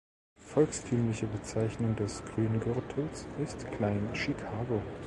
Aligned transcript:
Volkstümliche 0.39 1.27
Bezeichnung 1.27 1.95
des 1.95 2.23
Grüngürtels 2.33 3.27
ist 3.43 3.69
Klein-Chicago. 3.73 4.81